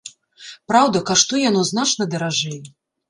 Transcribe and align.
Праўда, 0.71 0.97
каштуе 1.09 1.41
яно 1.51 1.61
значна 1.73 2.09
даражэй. 2.15 2.59